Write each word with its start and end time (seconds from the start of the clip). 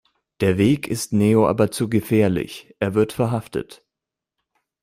Der 0.39 0.57
Weg 0.57 0.87
ist 0.87 1.13
Neo 1.13 1.47
aber 1.47 1.69
zu 1.69 1.87
gefährlich; 1.87 2.73
er 2.79 2.95
wird 2.95 3.13
verhaftet. 3.13 3.85